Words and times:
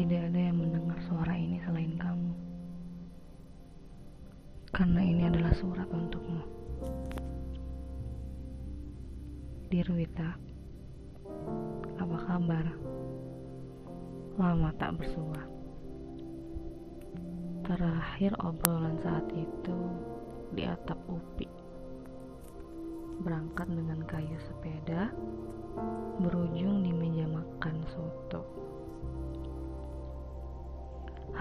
tidak 0.00 0.26
ada 0.26 0.40
yang 0.50 0.58
mendengar 0.58 0.98
suara 1.06 1.38
ini 1.38 1.62
selain 1.62 1.94
kamu. 2.02 2.34
Karena 4.74 5.00
ini 5.06 5.22
adalah 5.22 5.54
surat 5.54 5.86
untukmu. 5.86 6.42
Dirwita, 9.70 10.34
apa 11.94 12.16
kabar? 12.26 12.66
Lama 14.34 14.74
tak 14.82 14.98
bersua. 14.98 15.46
Terakhir 17.62 18.34
obrolan 18.42 18.98
saat 18.98 19.30
itu 19.30 19.78
di 20.58 20.66
atap 20.66 20.98
UPI. 21.06 21.46
Berangkat 23.22 23.70
dengan 23.70 24.02
kayu 24.10 24.34
sepeda, 24.42 25.14
berujung 26.18 26.79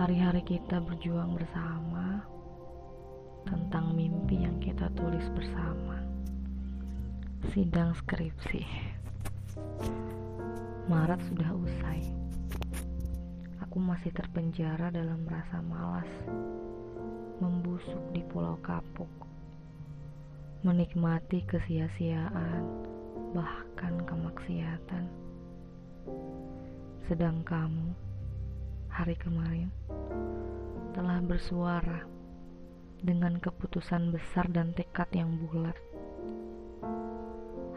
Hari-hari 0.10 0.42
kita 0.42 0.82
berjuang 0.82 1.38
bersama 1.38 2.26
tentang 3.46 3.94
mimpi 3.94 4.42
yang 4.42 4.58
kita 4.58 4.90
tulis 4.98 5.22
bersama. 5.38 6.02
Sidang 7.54 7.94
skripsi. 7.94 8.66
Maret 10.90 11.22
sudah 11.30 11.54
usai. 11.54 12.10
Aku 13.62 13.78
masih 13.78 14.10
terpenjara 14.10 14.90
dalam 14.90 15.30
rasa 15.30 15.62
malas, 15.62 16.10
membusuk 17.38 18.02
di 18.10 18.26
pulau 18.34 18.58
kapuk, 18.66 19.14
menikmati 20.66 21.46
kesia-siaan, 21.46 22.66
bahkan 23.38 24.02
kemaksiatan. 24.10 25.06
Sedang 27.06 27.46
kamu, 27.46 28.09
hari 29.00 29.16
kemarin, 29.16 29.72
telah 30.92 31.24
bersuara 31.24 32.04
dengan 33.00 33.40
keputusan 33.40 34.12
besar 34.12 34.52
dan 34.52 34.76
tekad 34.76 35.08
yang 35.16 35.40
bulat. 35.40 35.80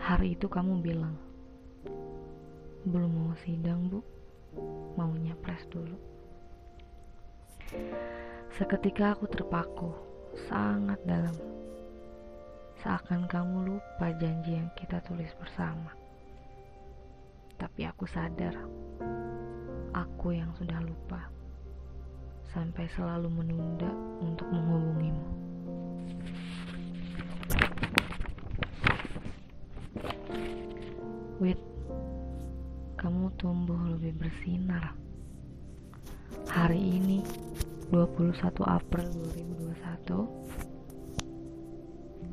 Hari 0.03 0.35
itu 0.35 0.51
kamu 0.51 0.83
bilang, 0.83 1.15
belum 2.91 3.07
mau 3.07 3.31
sidang 3.39 3.87
bu, 3.87 4.03
mau 4.99 5.15
nyapres 5.15 5.63
dulu. 5.71 5.95
Seketika 8.59 9.15
aku 9.15 9.31
terpaku, 9.31 9.95
sangat 10.51 10.99
dalam. 11.07 11.39
Seakan 12.83 13.31
kamu 13.31 13.71
lupa 13.71 14.11
janji 14.19 14.59
yang 14.59 14.75
kita 14.75 14.99
tulis 15.07 15.31
bersama. 15.39 15.95
Tapi 17.55 17.87
aku 17.87 18.11
sadar, 18.11 18.59
aku 19.93 20.33
yang 20.33 20.49
sudah 20.57 20.81
lupa 20.81 21.29
sampai 22.53 22.89
selalu 22.93 23.29
menunda 23.33 23.89
untuk 24.21 24.49
menghubungimu. 24.49 25.29
Wait, 31.41 31.61
kamu 33.01 33.33
tumbuh 33.41 33.81
lebih 33.97 34.15
bersinar. 34.21 34.93
Hari 36.53 36.77
ini, 36.79 37.25
21 37.89 38.37
April 38.69 39.09
2021, 39.73 40.29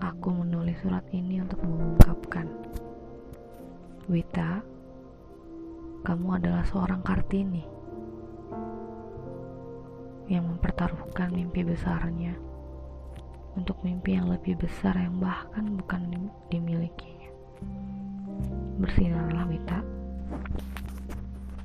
aku 0.03 0.27
menulis 0.31 0.75
surat 0.83 1.03
ini 1.15 1.39
untuk 1.39 1.63
mengungkapkan 1.63 2.47
Wita, 4.09 4.65
kamu 6.05 6.39
adalah 6.39 6.63
seorang 6.63 7.03
Kartini 7.03 7.63
yang 10.29 10.45
mempertaruhkan 10.45 11.33
mimpi 11.33 11.65
besarnya 11.65 12.37
untuk 13.57 13.81
mimpi 13.81 14.13
yang 14.13 14.29
lebih 14.29 14.55
besar 14.61 14.93
yang 14.95 15.17
bahkan 15.17 15.75
bukan 15.75 16.29
dimilikinya. 16.53 17.29
Bersinarlah 18.77 19.43
Wita. 19.49 19.79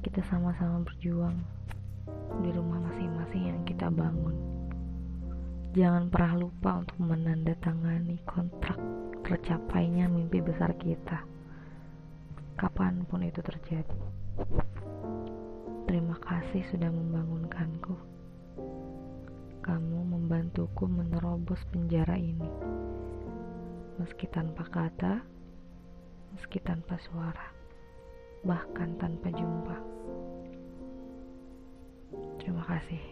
Kita 0.00 0.20
sama-sama 0.26 0.82
berjuang 0.82 1.36
di 2.40 2.50
rumah 2.50 2.80
masing-masing 2.90 3.52
yang 3.52 3.60
kita 3.68 3.92
bangun. 3.92 4.34
Jangan 5.76 6.10
pernah 6.10 6.34
lupa 6.46 6.82
untuk 6.82 6.98
menandatangani 7.02 8.22
kontrak 8.26 8.78
tercapainya 9.22 10.06
mimpi 10.08 10.40
besar 10.40 10.74
kita. 10.78 11.22
Kapan 12.54 13.02
pun 13.10 13.26
itu 13.26 13.42
terjadi. 13.42 13.98
Terima 15.90 16.14
kasih 16.22 16.62
sudah 16.70 16.86
membangunkanku. 16.86 17.98
Kamu 19.64 19.98
membantuku 20.06 20.86
menerobos 20.86 21.58
penjara 21.74 22.14
ini. 22.14 22.46
Meski 23.98 24.30
tanpa 24.30 24.66
kata, 24.70 25.22
meski 26.34 26.62
tanpa 26.62 26.94
suara, 27.10 27.50
bahkan 28.46 28.94
tanpa 29.02 29.34
jumpa. 29.34 29.76
Terima 32.38 32.62
kasih. 32.70 33.02